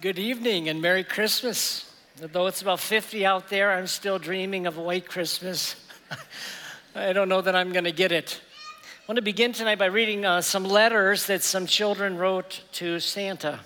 [0.00, 1.92] Good evening and Merry Christmas.
[2.16, 5.76] Though it's about 50 out there, I'm still dreaming of a white Christmas.
[6.94, 8.40] I don't know that I'm going to get it.
[8.82, 12.98] I want to begin tonight by reading uh, some letters that some children wrote to
[12.98, 13.60] Santa.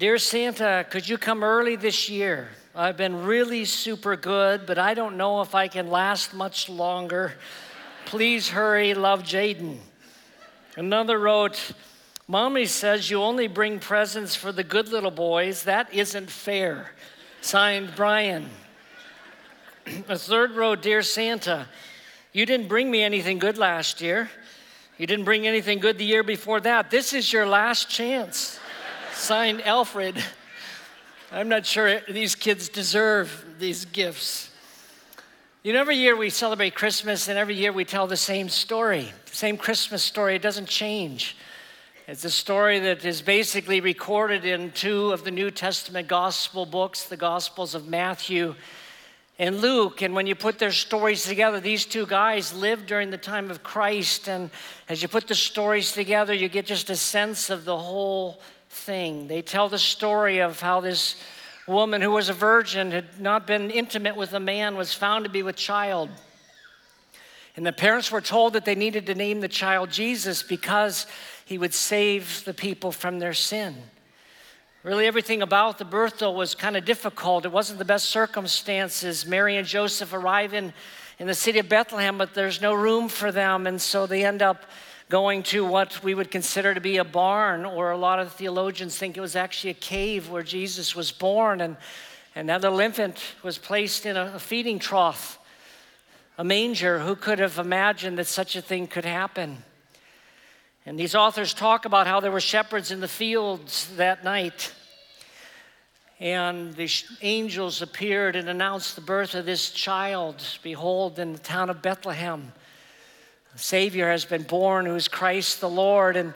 [0.00, 2.48] Dear Santa, could you come early this year?
[2.74, 7.34] I've been really super good, but I don't know if I can last much longer.
[8.04, 9.76] Please hurry, love Jaden.
[10.76, 11.72] Another wrote,
[12.32, 15.64] Mommy says you only bring presents for the good little boys.
[15.64, 16.92] That isn't fair.
[17.42, 18.48] Signed, Brian.
[20.08, 21.68] A third row, Dear Santa,
[22.32, 24.30] you didn't bring me anything good last year.
[24.96, 26.90] You didn't bring anything good the year before that.
[26.90, 28.58] This is your last chance.
[29.12, 30.16] Signed, Alfred.
[31.30, 34.50] I'm not sure these kids deserve these gifts.
[35.62, 39.12] You know, every year we celebrate Christmas, and every year we tell the same story,
[39.26, 40.36] same Christmas story.
[40.36, 41.36] It doesn't change.
[42.12, 47.04] It's a story that is basically recorded in two of the New Testament gospel books,
[47.04, 48.54] the Gospels of Matthew
[49.38, 50.02] and Luke.
[50.02, 53.62] And when you put their stories together, these two guys lived during the time of
[53.62, 54.28] Christ.
[54.28, 54.50] And
[54.90, 59.26] as you put the stories together, you get just a sense of the whole thing.
[59.26, 61.16] They tell the story of how this
[61.66, 65.30] woman who was a virgin had not been intimate with a man was found to
[65.30, 66.10] be with child.
[67.56, 71.06] And the parents were told that they needed to name the child Jesus because
[71.52, 73.76] he would save the people from their sin.
[74.82, 77.44] Really, everything about the birth, though, was kind of difficult.
[77.44, 79.26] It wasn't the best circumstances.
[79.26, 80.72] Mary and Joseph arrive in,
[81.18, 83.66] in the city of Bethlehem, but there's no room for them.
[83.66, 84.64] And so they end up
[85.10, 88.96] going to what we would consider to be a barn, or a lot of theologians
[88.96, 91.60] think it was actually a cave where Jesus was born.
[91.60, 91.76] And,
[92.34, 95.38] little infant was placed in a, a feeding trough,
[96.38, 97.00] a manger.
[97.00, 99.62] Who could have imagined that such a thing could happen?
[100.84, 104.72] And these authors talk about how there were shepherds in the fields that night.
[106.18, 106.88] And the
[107.20, 110.42] angels appeared and announced the birth of this child.
[110.62, 112.52] Behold, in the town of Bethlehem,
[113.54, 116.16] a Savior has been born who is Christ the Lord.
[116.16, 116.34] And,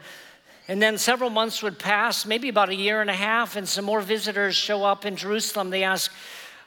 [0.69, 3.84] and then several months would pass, maybe about a year and a half, and some
[3.84, 5.70] more visitors show up in Jerusalem.
[5.70, 6.12] They ask,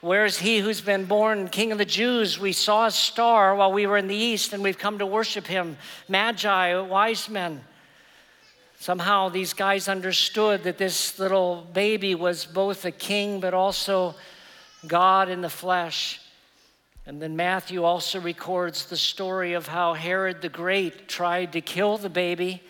[0.01, 2.39] Where is he who's been born King of the Jews?
[2.39, 5.47] We saw a star while we were in the east, and we've come to worship
[5.47, 5.77] him.
[6.09, 7.63] Magi, wise men.
[8.81, 14.15] Somehow these guys understood that this little baby was both a king but also
[14.87, 16.21] God in the flesh.
[17.05, 21.97] And then Matthew also records the story of how Herod the Great tried to kill
[21.97, 22.63] the baby.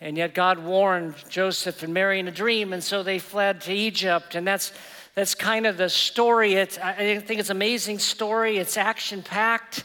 [0.00, 3.72] And yet God warned Joseph and Mary in a dream, and so they fled to
[3.72, 4.34] Egypt.
[4.34, 4.72] And that's,
[5.14, 6.54] that's kind of the story.
[6.54, 8.56] It's, I think it's an amazing story.
[8.58, 9.84] It's action packed.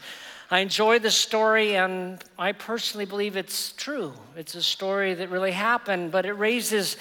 [0.54, 4.14] I enjoy the story, and I personally believe it's true.
[4.38, 6.96] It's a story that really happened, but it raises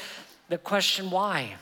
[0.49, 1.57] the question why?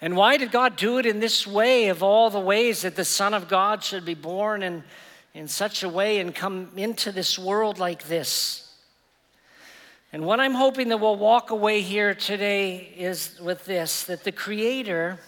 [0.00, 3.04] And why did God do it in this way, of all the ways that the
[3.04, 4.84] Son of God should be born in,
[5.34, 8.72] in such a way and come into this world like this?
[10.12, 14.30] And what I'm hoping that we'll walk away here today is with this that the
[14.30, 15.18] Creator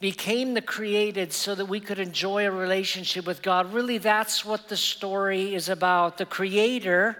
[0.00, 3.72] became the created so that we could enjoy a relationship with God.
[3.72, 6.18] Really, that's what the story is about.
[6.18, 7.16] The Creator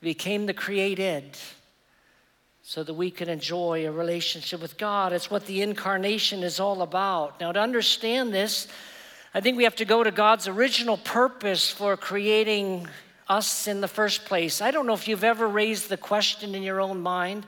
[0.00, 1.36] became the created
[2.62, 5.12] so that we could enjoy a relationship with God.
[5.12, 7.38] It's what the incarnation is all about.
[7.40, 8.66] Now, to understand this,
[9.34, 12.88] I think we have to go to God's original purpose for creating
[13.28, 14.60] us in the first place.
[14.60, 17.46] I don't know if you've ever raised the question in your own mind,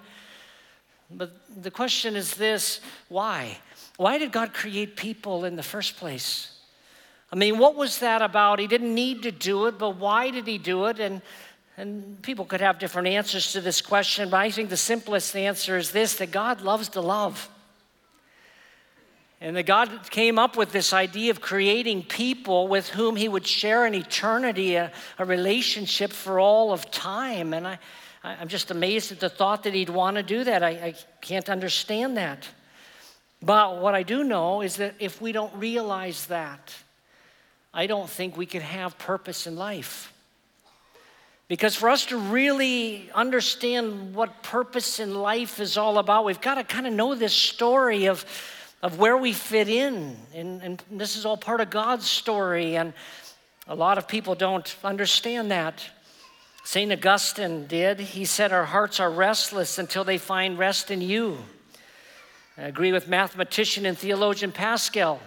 [1.11, 3.59] but the question is this why?
[3.99, 6.57] Why did God create people in the first place?
[7.33, 8.61] I mean, what was that about?
[8.61, 11.01] He didn't need to do it, but why did he do it?
[11.01, 11.21] And,
[11.77, 15.77] and people could have different answers to this question, but I think the simplest answer
[15.77, 17.51] is this that God loves to love.
[19.41, 23.47] And that God came up with this idea of creating people with whom He would
[23.47, 27.53] share an eternity, a, a relationship for all of time.
[27.53, 27.79] And I,
[28.23, 30.63] I'm just amazed at the thought that He'd want to do that.
[30.63, 32.49] I, I can't understand that.
[33.43, 36.75] But what I do know is that if we don't realize that,
[37.73, 40.13] I don't think we can have purpose in life.
[41.47, 46.57] Because for us to really understand what purpose in life is all about, we've got
[46.57, 48.25] to kind of know this story of,
[48.83, 50.17] of where we fit in.
[50.35, 52.77] And, and this is all part of God's story.
[52.77, 52.93] And
[53.67, 55.83] a lot of people don't understand that.
[56.65, 56.93] St.
[56.93, 57.99] Augustine did.
[57.99, 61.39] He said, Our hearts are restless until they find rest in you.
[62.61, 65.21] I agree with mathematician and theologian Pascal.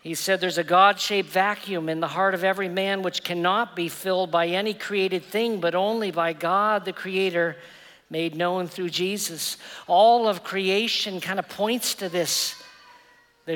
[0.00, 3.76] He said there's a God shaped vacuum in the heart of every man which cannot
[3.76, 7.56] be filled by any created thing, but only by God the Creator
[8.08, 9.58] made known through Jesus.
[9.86, 12.54] All of creation kind of points to this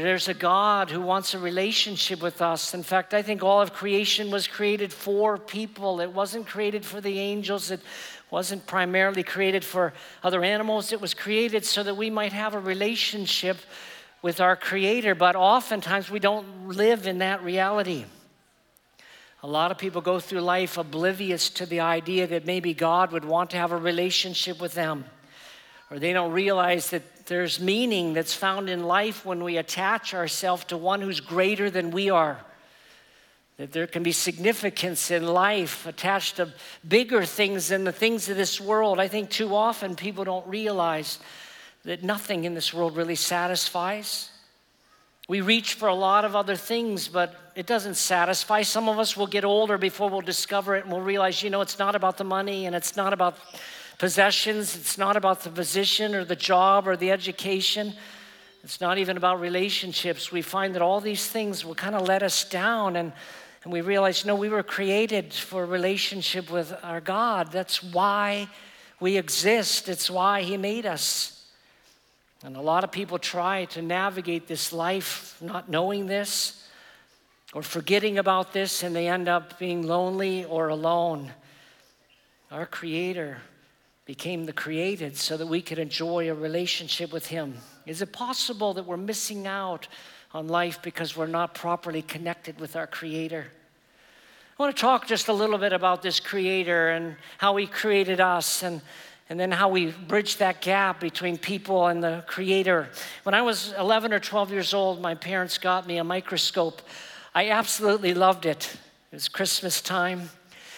[0.00, 2.74] there's a God who wants a relationship with us.
[2.74, 6.00] In fact, I think all of creation was created for people.
[6.00, 7.80] It wasn't created for the angels, it
[8.30, 9.92] wasn't primarily created for
[10.22, 10.92] other animals.
[10.92, 13.58] It was created so that we might have a relationship
[14.22, 18.06] with our Creator, but oftentimes we don't live in that reality.
[19.42, 23.26] A lot of people go through life oblivious to the idea that maybe God would
[23.26, 25.04] want to have a relationship with them.
[25.90, 30.64] Or they don't realize that there's meaning that's found in life when we attach ourselves
[30.66, 32.38] to one who's greater than we are.
[33.56, 36.52] That there can be significance in life attached to
[36.86, 38.98] bigger things than the things of this world.
[38.98, 41.18] I think too often people don't realize
[41.84, 44.30] that nothing in this world really satisfies.
[45.28, 48.62] We reach for a lot of other things, but it doesn't satisfy.
[48.62, 51.60] Some of us will get older before we'll discover it and we'll realize, you know,
[51.60, 53.38] it's not about the money and it's not about
[53.98, 57.94] possessions, it's not about the position or the job or the education.
[58.62, 60.32] It's not even about relationships.
[60.32, 63.12] We find that all these things will kind of let us down and
[63.64, 67.50] and we realize, no, we were created for a relationship with our God.
[67.50, 68.48] That's why
[69.00, 71.48] we exist, it's why He made us.
[72.44, 76.68] And a lot of people try to navigate this life not knowing this
[77.54, 81.32] or forgetting about this, and they end up being lonely or alone.
[82.50, 83.38] Our Creator
[84.04, 87.54] became the created so that we could enjoy a relationship with Him.
[87.86, 89.88] Is it possible that we're missing out
[90.32, 93.46] on life because we're not properly connected with our Creator?
[94.58, 98.20] I want to talk just a little bit about this Creator and how He created
[98.20, 98.80] us and
[99.30, 102.88] and then how we bridge that gap between people and the creator.
[103.22, 106.82] When I was 11 or 12 years old, my parents got me a microscope.
[107.34, 108.76] I absolutely loved it.
[109.10, 110.28] It was Christmas time.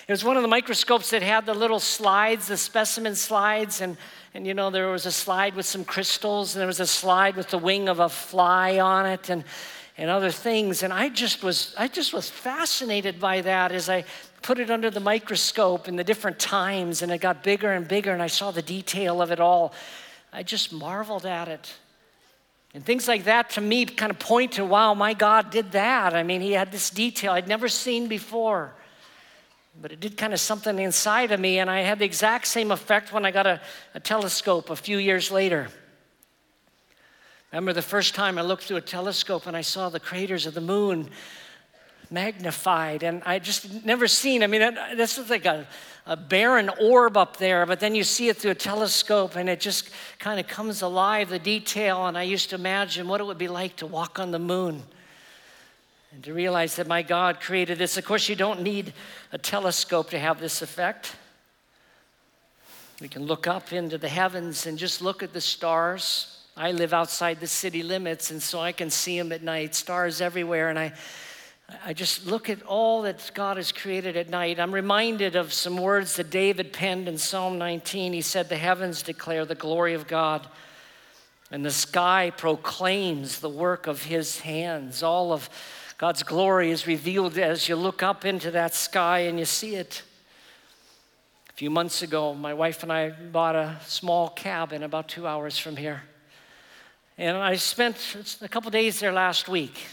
[0.08, 3.96] It was one of the microscopes that had the little slides, the specimen slides, and,
[4.34, 7.34] and you know, there was a slide with some crystals, and there was a slide
[7.34, 9.42] with the wing of a fly on it, and,
[9.98, 10.84] and other things.
[10.84, 14.04] And I just was, I just was fascinated by that as I
[14.42, 18.12] put it under the microscope in the different times, and it got bigger and bigger,
[18.12, 19.74] and I saw the detail of it all.
[20.32, 21.74] I just marveled at it.
[22.74, 26.14] And things like that to me kind of point to wow, my God did that.
[26.14, 28.72] I mean, he had this detail I'd never seen before.
[29.80, 32.70] But it did kind of something inside of me, and I had the exact same
[32.70, 33.60] effect when I got a,
[33.94, 35.68] a telescope a few years later.
[37.52, 40.54] Remember the first time I looked through a telescope and I saw the craters of
[40.54, 41.10] the moon
[42.10, 43.02] magnified.
[43.02, 45.66] And I just never seen, I mean, this is like a,
[46.06, 49.60] a barren orb up there, but then you see it through a telescope and it
[49.60, 52.06] just kind of comes alive, the detail.
[52.06, 54.82] And I used to imagine what it would be like to walk on the moon
[56.16, 57.98] and to realize that my God created this.
[57.98, 58.94] Of course, you don't need
[59.32, 61.14] a telescope to have this effect.
[63.02, 66.40] We can look up into the heavens and just look at the stars.
[66.56, 70.22] I live outside the city limits, and so I can see them at night, stars
[70.22, 70.70] everywhere.
[70.70, 70.94] And I,
[71.84, 74.58] I just look at all that God has created at night.
[74.58, 78.14] I'm reminded of some words that David penned in Psalm 19.
[78.14, 80.48] He said, The heavens declare the glory of God,
[81.50, 85.02] and the sky proclaims the work of his hands.
[85.02, 85.50] All of
[85.98, 90.02] God's glory is revealed as you look up into that sky and you see it.
[91.48, 95.56] A few months ago, my wife and I bought a small cabin about two hours
[95.56, 96.02] from here.
[97.16, 97.96] And I spent
[98.42, 99.86] a couple days there last week.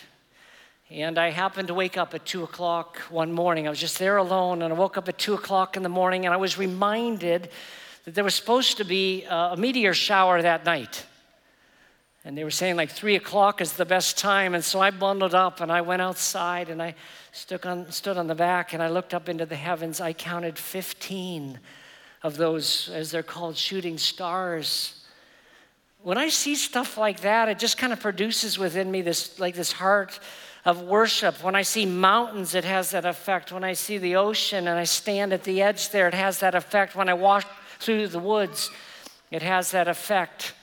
[0.90, 3.66] And I happened to wake up at two o'clock one morning.
[3.66, 6.26] I was just there alone, and I woke up at two o'clock in the morning,
[6.26, 7.50] and I was reminded
[8.04, 11.06] that there was supposed to be a meteor shower that night.
[12.26, 14.56] And they were saying like three o'clock is the best time.
[14.56, 16.96] And so I bundled up and I went outside and I
[17.34, 20.00] stood on, stood on the back and I looked up into the heavens.
[20.00, 21.60] I counted 15
[22.24, 25.04] of those, as they're called, shooting stars.
[26.02, 29.56] When I see stuff like that, it just kind of produces within me this like
[29.56, 30.20] this heart
[30.66, 31.44] of worship.
[31.44, 33.52] When I see mountains, it has that effect.
[33.52, 36.56] When I see the ocean and I stand at the edge there, it has that
[36.56, 36.96] effect.
[36.96, 37.46] When I walk
[37.80, 38.70] through the woods,
[39.30, 40.54] it has that effect.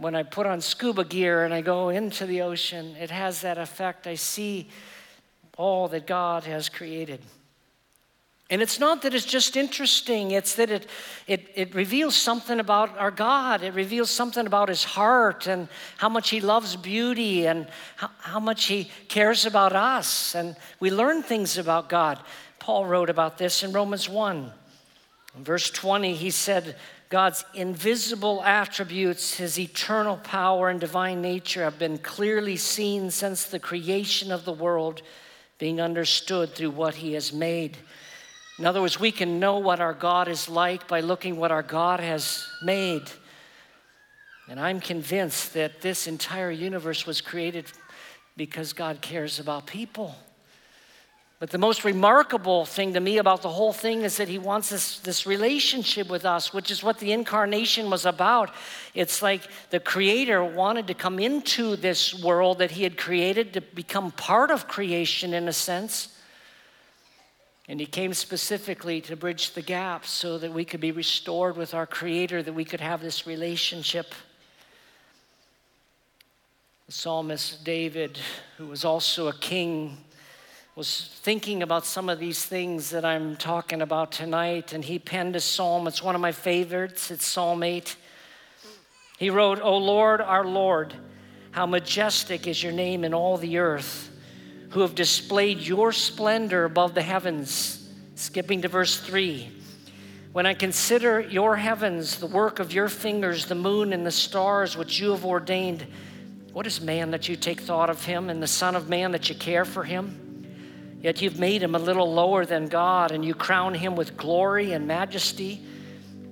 [0.00, 3.58] When I put on scuba gear and I go into the ocean, it has that
[3.58, 4.06] effect.
[4.06, 4.68] I see
[5.58, 7.20] all that God has created.
[8.48, 10.86] And it's not that it's just interesting, it's that it,
[11.26, 13.62] it, it reveals something about our God.
[13.62, 18.40] It reveals something about his heart and how much he loves beauty and how, how
[18.40, 20.34] much he cares about us.
[20.34, 22.18] And we learn things about God.
[22.58, 24.50] Paul wrote about this in Romans 1.
[25.36, 26.74] In verse 20, he said,
[27.10, 33.58] God's invisible attributes, his eternal power and divine nature, have been clearly seen since the
[33.58, 35.02] creation of the world,
[35.58, 37.76] being understood through what he has made
[38.60, 41.62] In other words, we can know what our God is like by looking what our
[41.62, 43.10] God has made.
[44.50, 47.72] And I'm convinced that this entire universe was created
[48.36, 50.14] because God cares about people.
[51.40, 54.68] But the most remarkable thing to me about the whole thing is that he wants
[54.68, 58.50] this, this relationship with us, which is what the incarnation was about.
[58.94, 63.62] It's like the Creator wanted to come into this world that he had created to
[63.62, 66.14] become part of creation in a sense.
[67.68, 71.72] And he came specifically to bridge the gap so that we could be restored with
[71.72, 74.12] our Creator, that we could have this relationship.
[76.84, 78.18] The psalmist David,
[78.58, 79.96] who was also a king,
[80.76, 85.34] was thinking about some of these things that I'm talking about tonight, and he penned
[85.34, 85.88] a psalm.
[85.88, 87.10] It's one of my favorites.
[87.10, 87.96] It's Psalm 8.
[89.18, 90.94] He wrote, O Lord, our Lord,
[91.50, 94.10] how majestic is your name in all the earth,
[94.70, 97.90] who have displayed your splendor above the heavens.
[98.14, 99.50] Skipping to verse 3.
[100.32, 104.76] When I consider your heavens, the work of your fingers, the moon and the stars
[104.76, 105.84] which you have ordained,
[106.52, 109.28] what is man that you take thought of him, and the Son of Man that
[109.28, 110.29] you care for him?
[111.02, 114.72] Yet you've made him a little lower than God, and you crown him with glory
[114.72, 115.62] and majesty.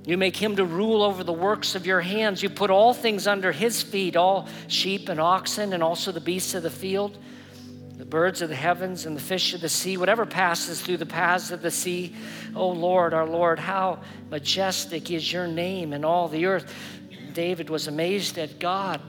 [0.04, 2.42] You make him to rule over the works of your hands.
[2.42, 6.54] You put all things under his feet all sheep and oxen, and also the beasts
[6.54, 7.18] of the field,
[7.96, 11.06] the birds of the heavens, and the fish of the sea, whatever passes through the
[11.06, 12.14] paths of the sea.
[12.54, 16.74] Oh Lord, our Lord, how majestic is your name in all the earth.
[17.32, 19.00] David was amazed at God.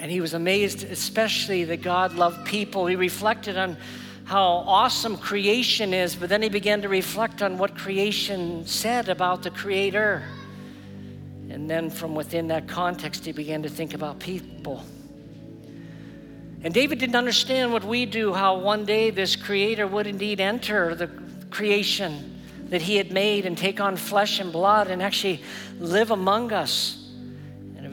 [0.00, 2.86] And he was amazed, especially that God loved people.
[2.86, 3.76] He reflected on
[4.24, 9.42] how awesome creation is, but then he began to reflect on what creation said about
[9.42, 10.22] the Creator.
[11.50, 14.82] And then from within that context, he began to think about people.
[16.62, 20.94] And David didn't understand what we do, how one day this Creator would indeed enter
[20.94, 21.10] the
[21.50, 22.40] creation
[22.70, 25.42] that he had made and take on flesh and blood and actually
[25.78, 27.03] live among us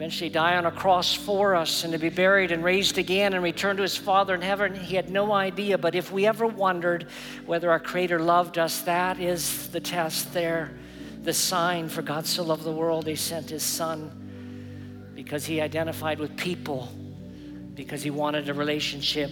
[0.02, 3.44] eventually die on a cross for us and to be buried and raised again and
[3.44, 4.74] return to his Father in heaven.
[4.74, 5.78] He had no idea.
[5.78, 7.06] But if we ever wondered
[7.46, 10.72] whether our Creator loved us, that is the test there,
[11.22, 16.18] the sign for God so loved the world, he sent his Son because he identified
[16.18, 16.90] with people,
[17.76, 19.30] because he wanted a relationship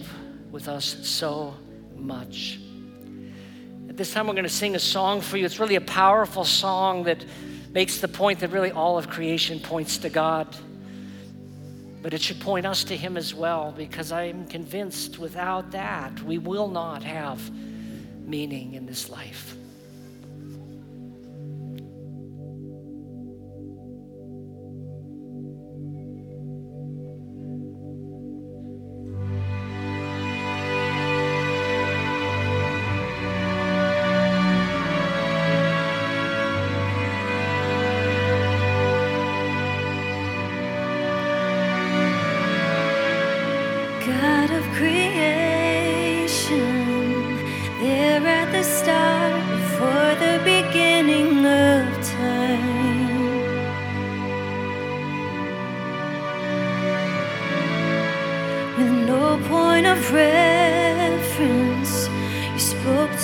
[0.52, 1.52] with us so
[1.96, 2.60] much.
[3.88, 5.46] At this time, we're going to sing a song for you.
[5.46, 7.24] It's really a powerful song that
[7.72, 10.46] makes the point that really all of creation points to God.
[12.02, 16.38] But it should point us to Him as well, because I'm convinced without that, we
[16.38, 17.50] will not have
[18.26, 19.56] meaning in this life.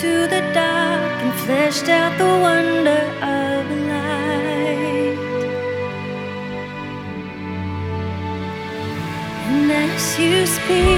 [0.03, 3.03] To the dark and fleshed out the wonder
[3.39, 5.17] of light.
[9.49, 10.96] And as you speak,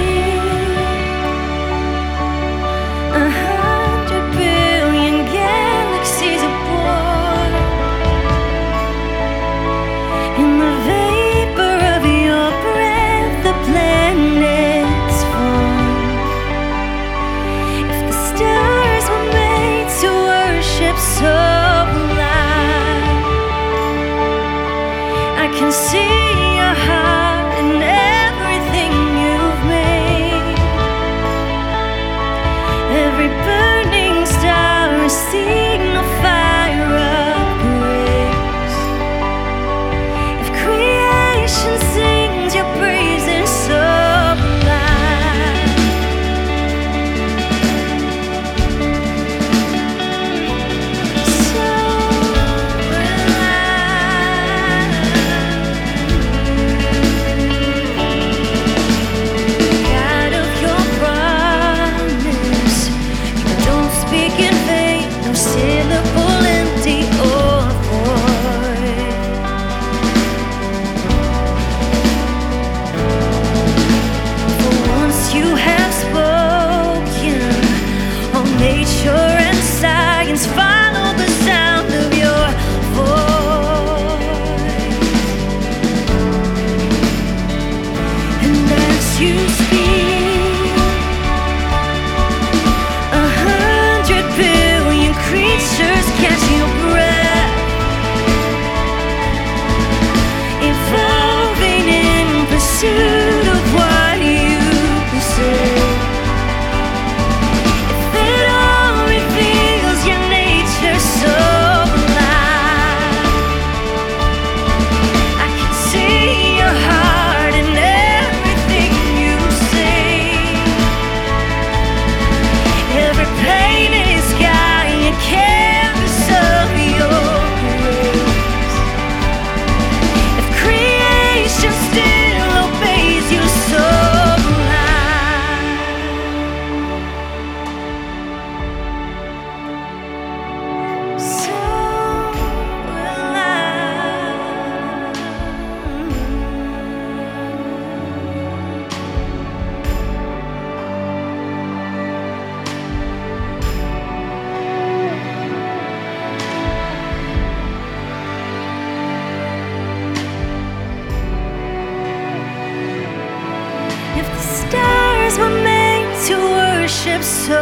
[164.19, 167.61] If the stars were made to worship so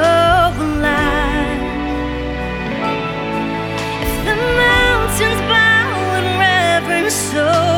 [0.65, 1.61] alive,
[4.05, 4.35] if the
[4.65, 7.76] mountains bow in reverence so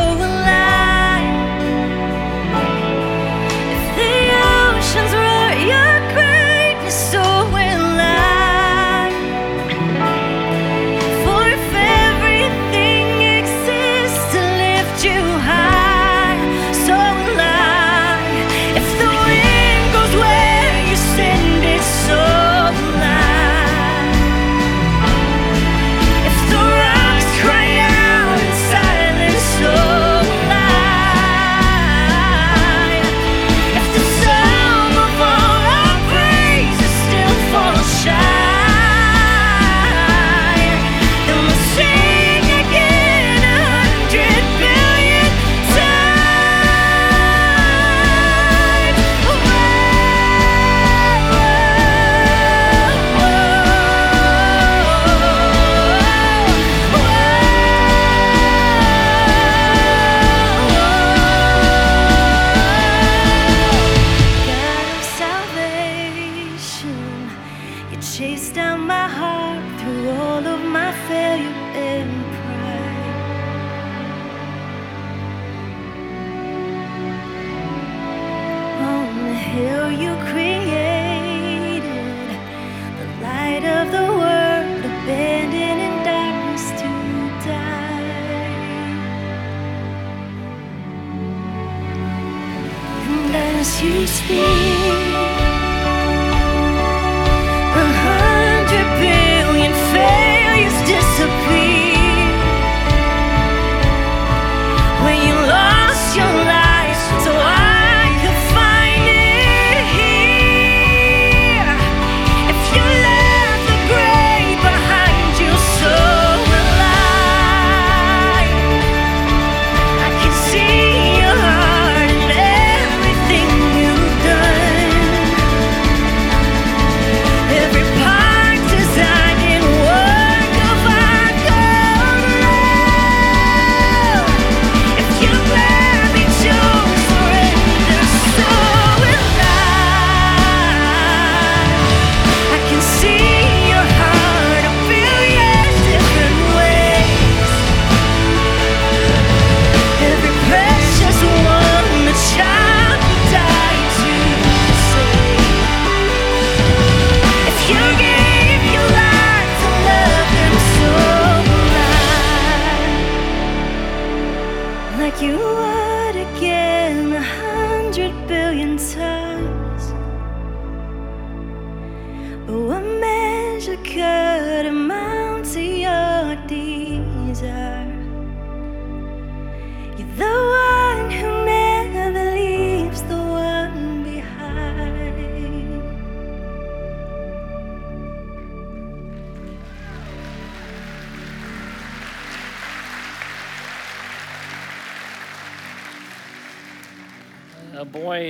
[93.59, 95.18] as you speak.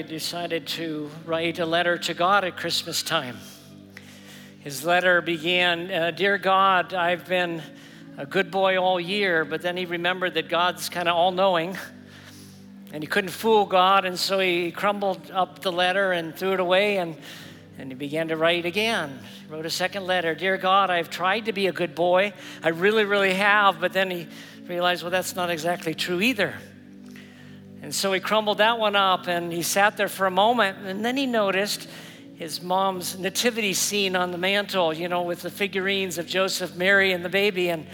[0.04, 3.38] Decided to write a letter to God at Christmas time.
[4.60, 7.62] His letter began uh, Dear God, I've been
[8.17, 11.78] a good boy all year, but then he remembered that God's kind of all knowing.
[12.91, 16.60] And he couldn't fool God, and so he crumbled up the letter and threw it
[16.60, 17.15] away, and,
[17.78, 19.19] and he began to write again.
[19.45, 22.34] He wrote a second letter Dear God, I've tried to be a good boy.
[22.62, 24.28] I really, really have, but then he
[24.67, 26.56] realized, well, that's not exactly true either.
[27.81, 31.03] And so he crumbled that one up, and he sat there for a moment, and
[31.03, 31.87] then he noticed
[32.35, 37.11] his mom's nativity scene on the mantle, you know, with the figurines of Joseph, Mary,
[37.11, 37.69] and the baby.
[37.69, 37.85] And,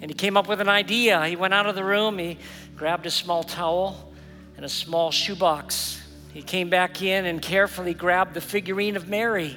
[0.00, 1.26] and he came up with an idea.
[1.26, 2.38] He went out of the room, he
[2.76, 4.12] grabbed a small towel
[4.56, 6.00] and a small shoebox.
[6.32, 9.56] He came back in and carefully grabbed the figurine of Mary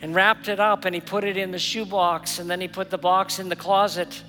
[0.00, 2.90] and wrapped it up and he put it in the shoebox and then he put
[2.90, 4.22] the box in the closet.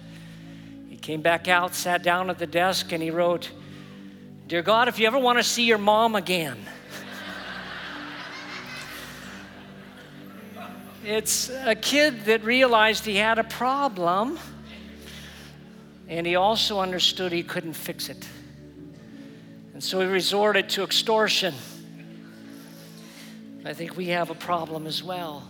[0.89, 3.51] He came back out, sat down at the desk, and he wrote,
[4.47, 6.57] Dear God, if you ever want to see your mom again,
[11.03, 14.39] it's a kid that realized he had a problem
[16.07, 18.25] and he also understood he couldn't fix it.
[19.73, 21.53] And so he resorted to extortion.
[23.65, 25.45] I think we have a problem as well.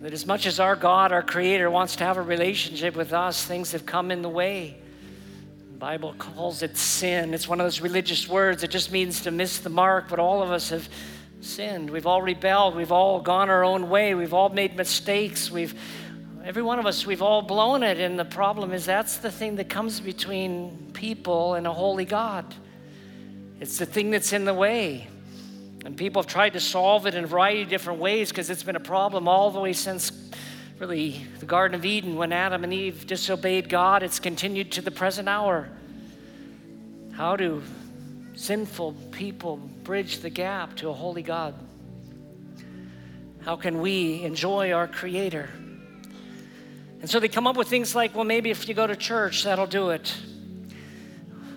[0.00, 3.44] That as much as our God, our Creator, wants to have a relationship with us,
[3.44, 4.78] things have come in the way.
[5.78, 7.32] Bible calls it sin.
[7.32, 8.64] It's one of those religious words.
[8.64, 10.88] It just means to miss the mark, but all of us have
[11.40, 11.88] sinned.
[11.88, 12.74] We've all rebelled.
[12.74, 14.16] We've all gone our own way.
[14.16, 15.52] We've all made mistakes.
[15.52, 15.78] We've
[16.44, 18.00] every one of us, we've all blown it.
[18.00, 22.56] And the problem is that's the thing that comes between people and a holy God.
[23.60, 25.06] It's the thing that's in the way.
[25.84, 28.64] And people have tried to solve it in a variety of different ways because it's
[28.64, 30.10] been a problem all the way since
[30.78, 34.02] really the Garden of Eden when Adam and Eve disobeyed God.
[34.02, 35.68] It's continued to the present hour.
[37.12, 37.62] How do
[38.34, 41.54] sinful people bridge the gap to a holy God?
[43.44, 45.50] How can we enjoy our Creator?
[47.00, 49.44] And so they come up with things like, well, maybe if you go to church,
[49.44, 50.14] that'll do it.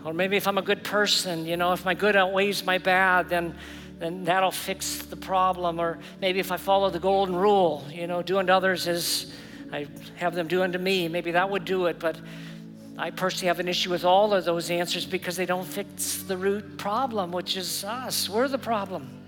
[0.04, 3.30] Or maybe if I'm a good person, you know, if my good outweighs my bad,
[3.30, 3.56] then,
[4.02, 5.80] then that'll fix the problem.
[5.80, 9.32] Or maybe if I follow the golden rule, you know, do unto others as
[9.72, 12.00] I have them do unto me, maybe that would do it.
[12.00, 12.20] But
[12.98, 16.36] I personally have an issue with all of those answers because they don't fix the
[16.36, 18.28] root problem, which is us.
[18.28, 19.20] We're the problem.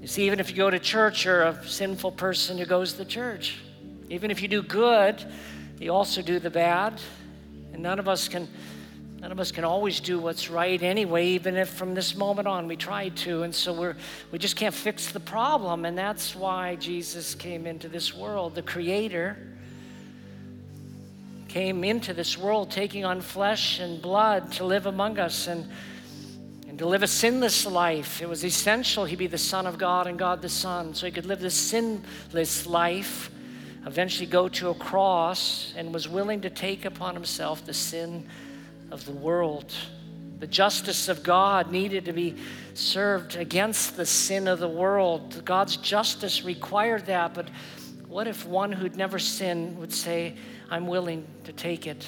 [0.00, 3.04] You see, even if you go to church, you're a sinful person who goes to
[3.04, 3.58] church.
[4.08, 5.22] Even if you do good,
[5.80, 7.00] you also do the bad.
[7.72, 8.48] And none of us can
[9.20, 12.68] none of us can always do what's right anyway, even if from this moment on
[12.68, 13.42] we tried to.
[13.42, 13.96] And so we're
[14.30, 15.84] we just can't fix the problem.
[15.84, 18.54] And that's why Jesus came into this world.
[18.54, 19.36] The creator
[21.48, 25.68] came into this world taking on flesh and blood to live among us and
[26.68, 28.22] and to live a sinless life.
[28.22, 31.12] It was essential he be the Son of God and God the Son, so he
[31.12, 33.30] could live this sinless life
[33.86, 38.26] eventually go to a cross and was willing to take upon himself the sin
[38.90, 39.72] of the world.
[40.38, 42.36] The justice of God needed to be
[42.74, 45.44] served against the sin of the world.
[45.44, 47.48] God's justice required that, but
[48.06, 50.36] what if one who'd never sinned would say,
[50.70, 52.06] I'm willing to take it?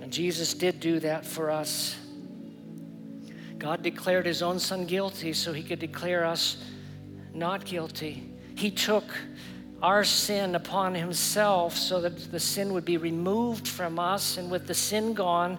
[0.00, 1.96] And Jesus did do that for us.
[3.58, 6.58] God declared his own son guilty so he could declare us
[7.34, 8.30] not guilty.
[8.56, 9.04] He took
[9.82, 14.36] our sin upon himself so that the sin would be removed from us.
[14.36, 15.58] And with the sin gone,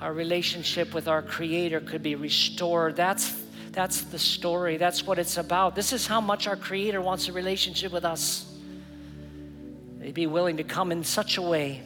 [0.00, 2.96] our relationship with our Creator could be restored.
[2.96, 4.76] That's, that's the story.
[4.76, 5.74] That's what it's about.
[5.74, 8.50] This is how much our Creator wants a relationship with us.
[9.98, 11.82] They'd be willing to come in such a way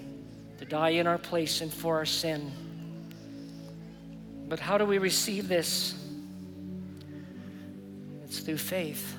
[0.59, 2.53] to die in our place and for our sin.
[4.49, 5.95] But how do we receive this?
[8.25, 9.17] It's through faith,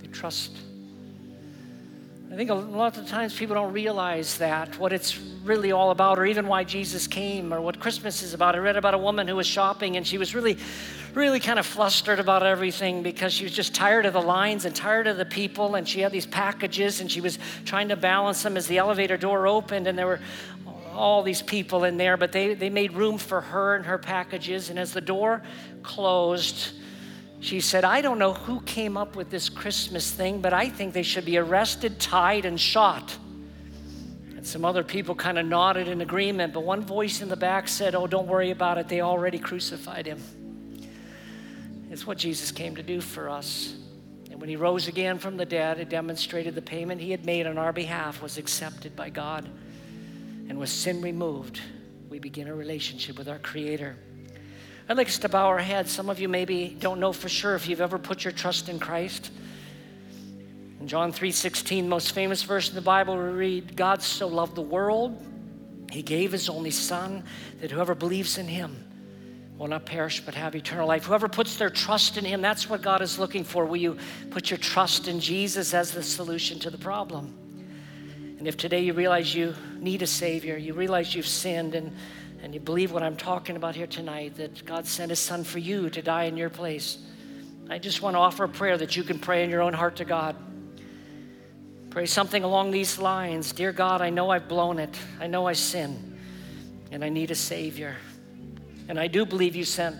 [0.00, 0.56] through trust.
[2.30, 6.18] I think a lot of times people don't realize that, what it's really all about,
[6.18, 8.54] or even why Jesus came, or what Christmas is about.
[8.54, 10.58] I read about a woman who was shopping and she was really,
[11.14, 14.76] really kind of flustered about everything because she was just tired of the lines and
[14.76, 15.74] tired of the people.
[15.74, 19.16] And she had these packages and she was trying to balance them as the elevator
[19.16, 20.20] door opened, and there were
[20.92, 24.68] all these people in there, but they, they made room for her and her packages.
[24.68, 25.42] And as the door
[25.82, 26.72] closed,
[27.40, 30.92] she said, I don't know who came up with this Christmas thing, but I think
[30.92, 33.16] they should be arrested, tied, and shot.
[34.36, 37.68] And some other people kind of nodded in agreement, but one voice in the back
[37.68, 38.88] said, Oh, don't worry about it.
[38.88, 40.20] They already crucified him.
[41.90, 43.74] It's what Jesus came to do for us.
[44.30, 47.46] And when he rose again from the dead, it demonstrated the payment he had made
[47.46, 49.48] on our behalf was accepted by God.
[50.48, 51.60] And with sin removed,
[52.08, 53.96] we begin a relationship with our Creator.
[54.90, 55.92] I'd like us to bow our heads.
[55.92, 58.78] Some of you maybe don't know for sure if you've ever put your trust in
[58.78, 59.30] Christ.
[60.80, 64.62] In John 3:16, most famous verse in the Bible, we read, God so loved the
[64.62, 65.22] world
[65.90, 67.22] He gave his only Son
[67.60, 68.84] that whoever believes in him
[69.58, 71.04] will not perish but have eternal life.
[71.04, 73.66] Whoever puts their trust in him, that's what God is looking for.
[73.66, 73.98] Will you
[74.30, 77.34] put your trust in Jesus as the solution to the problem?
[78.38, 81.92] And if today you realize you need a Savior, you realize you've sinned, and,
[82.42, 85.58] and you believe what I'm talking about here tonight, that God sent His Son for
[85.58, 86.98] you to die in your place,
[87.70, 89.96] I just want to offer a prayer that you can pray in your own heart
[89.96, 90.36] to God.
[91.90, 94.96] Pray something along these lines Dear God, I know I've blown it.
[95.20, 96.18] I know I sin,
[96.90, 97.96] and I need a Savior.
[98.88, 99.96] And I do believe you sent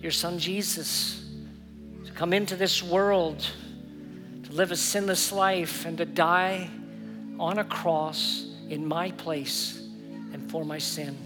[0.00, 1.28] your Son Jesus
[2.04, 3.44] to come into this world,
[4.44, 6.70] to live a sinless life, and to die
[7.38, 9.82] on a cross in my place
[10.32, 11.16] and for my sin.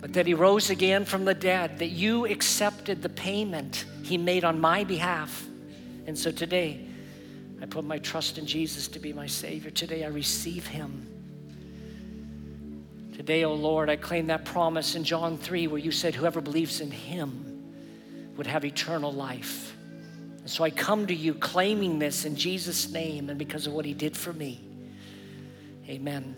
[0.00, 4.44] But that he rose again from the dead, that you accepted the payment he made
[4.44, 5.46] on my behalf.
[6.06, 6.86] And so today,
[7.60, 9.70] I put my trust in Jesus to be my Savior.
[9.70, 11.06] Today, I receive him.
[13.12, 16.40] Today, O oh Lord, I claim that promise in John 3 where you said, Whoever
[16.40, 17.48] believes in him
[18.36, 19.76] would have eternal life.
[20.38, 23.84] And so I come to you claiming this in Jesus' name and because of what
[23.84, 24.60] he did for me.
[25.88, 26.36] Amen.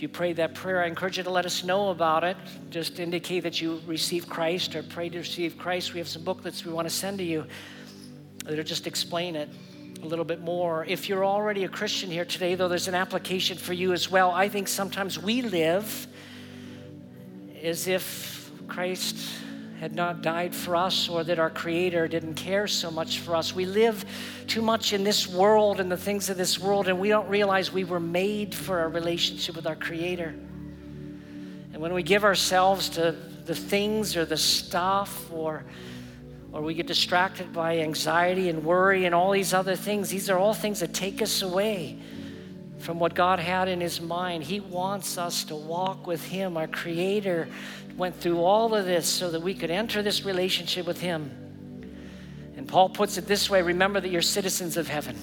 [0.00, 2.34] If you prayed that prayer, I encourage you to let us know about it.
[2.70, 5.92] Just indicate that you received Christ or pray to receive Christ.
[5.92, 7.44] We have some booklets we want to send to you
[8.46, 9.50] that'll just explain it
[10.02, 10.86] a little bit more.
[10.86, 14.30] If you're already a Christian here today, though, there's an application for you as well.
[14.30, 16.06] I think sometimes we live
[17.62, 19.18] as if Christ
[19.80, 23.54] had not died for us or that our Creator didn't care so much for us.
[23.54, 24.04] We live
[24.46, 27.72] too much in this world and the things of this world, and we don't realize
[27.72, 30.34] we were made for a relationship with our Creator.
[31.72, 33.12] And when we give ourselves to
[33.46, 35.64] the things or the stuff or
[36.52, 40.08] or we get distracted by anxiety and worry and all these other things.
[40.10, 41.96] These are all things that take us away
[42.80, 44.42] from what God had in His mind.
[44.42, 47.48] He wants us to walk with Him, our Creator,
[47.96, 51.30] went through all of this so that we could enter this relationship with Him.
[52.56, 55.16] And Paul puts it this way remember that you're citizens of heaven.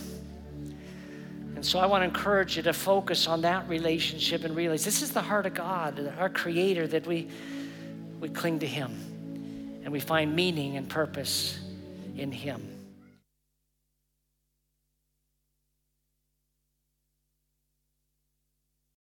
[1.55, 5.01] And so I want to encourage you to focus on that relationship and realize this
[5.01, 7.27] is the heart of God, our Creator, that we,
[8.19, 8.91] we cling to Him
[9.83, 11.59] and we find meaning and purpose
[12.15, 12.76] in Him.